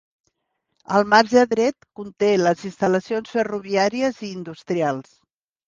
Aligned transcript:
El 0.99 1.05
marge 1.11 1.43
dret 1.51 1.85
conté 2.01 2.31
les 2.45 2.65
instal·lacions 2.71 3.37
ferroviàries 3.37 4.25
i 4.27 4.33
industrials. 4.41 5.17